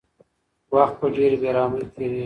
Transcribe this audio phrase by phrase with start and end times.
[0.75, 2.19] وخت په ډېرې بې رحمۍ تېرېږي.